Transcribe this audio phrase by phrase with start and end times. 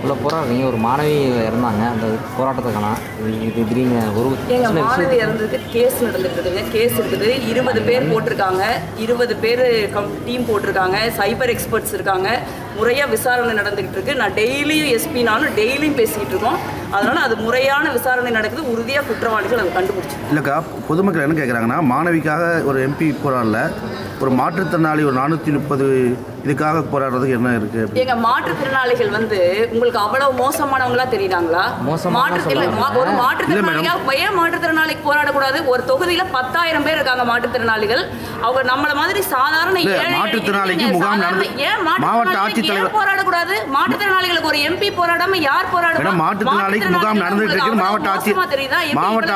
[0.00, 1.16] இவ்வளோ போராடுறீங்க ஒரு மாணவி
[1.48, 1.82] இறந்தாங்க.
[1.94, 2.06] அந்த
[2.36, 2.92] போராட்டத்துக்கான
[3.46, 7.28] இது திடீர்னு ஒரு எங்க சின்ன மாணவி இறந்ததுக்கு கேஸ் நடந்துட்டு இருக்குதுங்க கேஸ் இருக்குது.
[7.50, 8.64] இருபது பேர் போட்டிருக்காங்க.
[9.04, 9.64] இருபது பேர்
[10.26, 10.98] டீம் போட்டிருக்காங்க.
[11.18, 12.30] சைபர் எக்ஸ்பர்ட்ஸ் இருக்காங்க.
[12.80, 14.18] முறையா விசாரணை நடந்துகிட்டு இருக்கு.
[14.20, 16.60] நான் டெய்லியும் எஸ்பினாலும் டெய்லியும் பேசிக்கிட்டு இருக்கோம்.
[16.96, 18.62] அதனால அது முறையான விசாரணை நடக்குது.
[18.74, 20.16] உறுதியா குற்றவாளிகள் அதை கண்டுபிடிச்சு.
[20.32, 20.56] இல்லைக்கா
[20.88, 23.58] பொதுமக்கள் என்ன கேட்குறாங்கன்னா மாணவிக்காக ஒரு எம்பி போராடல
[24.22, 25.86] ஒரு மாற்றுத்திறனாளி ஒரு நானூற்றி முப்பது
[26.44, 29.38] இதுக்காக போராடுறதுக்கு என்ன இருக்குது எங்க மாற்றுத்திறனாளிகள் வந்து
[29.72, 31.64] உங்களுக்கு அவ்வளவு மோசமானவங்களா தெரியுறாங்களா?
[33.00, 33.94] ஒரு மாற்றுத்திறனாளியா
[34.24, 35.58] ஏன் மாற்றுத்திறனாளிக்கு போராடக்கூடாது?
[35.72, 38.02] ஒரு தொகுதியில பத்தாயிரம் பேர் இருக்காங்க மாற்றுத்திறனாளிகள்.
[38.46, 39.76] அவங்க நம்மள மாதிரி சாதாரண
[40.18, 41.24] மாற்றுத்திறனாளிக்கு முகாம்
[41.68, 43.54] ஏன் மாவட்ட மாற்றுத்திறனாளிக்கு போராடக்கூடாது?
[43.76, 47.80] மாற்றுத்திறனாளிகளுக்கு ஒரு எம்பி போராடாம யார் மேடம், மாற்றுத்திறனாளிக்கு முகாம் நடந்துட்டு இருக்கு.
[47.82, 48.10] மாவட்ட
[48.54, 48.80] தெரியுதா?
[49.00, 49.32] மாவட்ட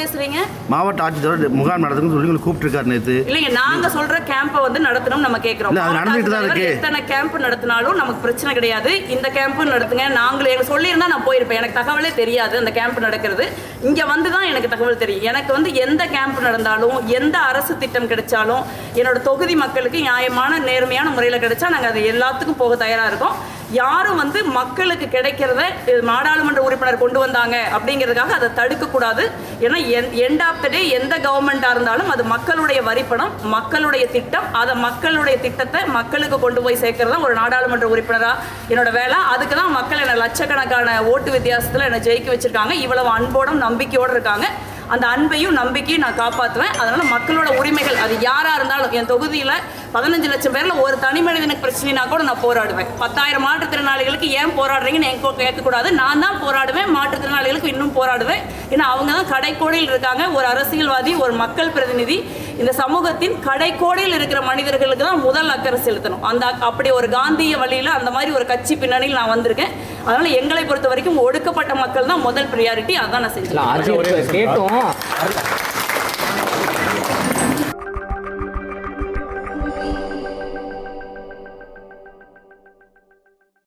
[0.00, 0.38] பேசுறீங்க?
[0.72, 5.38] மாவட்ட ஆட்சித்தலைவர் முகாம் நடத்துன்னு சொல்லி உங்களை கூப்பிட்டுருக்காரு நேற்று இல்லைங்க நாங்க சொல்ற கேம்ப வந்து நடத்தணும் நம்ம
[5.40, 6.66] அது நடந்துட்டு தான் இருக்கு.
[6.76, 8.92] எத்தனை கேம்ப் நடத்தினாலும் நமக்கு பிரச்சனை கிடையாது.
[9.14, 10.06] இந்த கேம்ப் நடத்துங்க.
[10.20, 11.60] நாங்களே எனக்கு சொல்லியிருந்தா நான் போயிருப்பேன்.
[11.62, 13.46] எனக்கு தகவலே தெரியாது அந்த கேம்ப் நடக்கிறது.
[13.88, 15.26] இங்க வந்து தான் எனக்கு தகவல் தெரியும்.
[15.32, 18.64] எனக்கு வந்து எந்த கேம்ப் நடந்தாலும் எந்த அரசு திட்டம் கிடைச்சாலும்
[19.00, 22.02] என்னோட தொகுதி மக்களுக்கு நியாயமான நேர்மையான முறையில் கிடைச்சா நாங்கள் அது
[22.40, 23.36] எல்லாத்துக்கும் போக தயாராக இருக்கும்.
[23.80, 25.62] யாரும் வந்து மக்களுக்கு கிடைக்கிறத
[26.10, 29.24] நாடாளுமன்ற உறுப்பினர் கொண்டு வந்தாங்க அப்படிங்கிறதுக்காக அதை தடுக்கக்கூடாது.
[29.64, 29.78] ஏன்னா
[30.26, 35.82] எண்ட் ஆஃப் த டே எந்த கவர்மெண்ட்டாக இருந்தாலும் அது மக்களுடைய வரிப்பணம் மக்களுடைய திட்டம் அதை மக்களுடைய திட்டத்தை
[35.98, 39.18] மக்களுக்கு கொண்டு போய் சேர்க்கறது தான் ஒரு நாடாளுமன்ற உறுப்பினராக என்னோட வேலை.
[39.34, 42.74] அதுக்கு தான் மக்கள் என்னை லட்சக்கணக்கான ஓட்டு வித்தியாசத்தில் என்னை ஜெயிக்க வச்சுருக்காங்க.
[42.86, 44.48] இவ்வளவு அன்போடும் நம்பிக்கையோடு இருக்காங்க.
[44.94, 49.54] அந்த அன்பையும் நம்பிக்கையும் நான் காப்பாற்றுவேன் அதனால் மக்களோட உரிமைகள் அது யாராக இருந்தாலும் என் தொகுதியில்
[49.94, 52.90] பதினஞ்சு லட்சம் பேரில் ஒரு தனி மனிதனுக்கு பிரச்சனைனா கூட நான் போராடுவேன்.
[53.02, 55.88] பத்தாயிரம் மாற்றுத்திறனாளிகளுக்கு ஏன் போராடுறீங்கன்னு எங்க கேட்கக்கூடாது.
[56.00, 58.42] நான் தான் போராடுவேன் மாற்றுத்திறனாளிகளுக்கு இன்னும் போராடுவேன்.
[58.74, 60.24] ஏன்னா அவங்க தான் கடைக்கோடியில் இருக்காங்க.
[60.38, 62.18] ஒரு அரசியல்வாதி ஒரு மக்கள் பிரதிநிதி.
[62.60, 66.24] இந்த சமூகத்தின் கடைக்கோடியில் இருக்கிற மனிதர்களுக்கு தான் முதல் அக்கறை செலுத்தணும்.
[66.30, 69.72] அந்த அப்படி ஒரு காந்திய வழியில அந்த மாதிரி ஒரு கட்சி பின்னணியில் நான் வந்திருக்கேன்.
[70.06, 74.78] அதனால எங்களை பொறுத்த வரைக்கும் ஒடுக்கப்பட்ட மக்கள் தான் முதல் ப்ரியாரிட்டி அதான் நான் செஞ்சேன் கேட்டும்.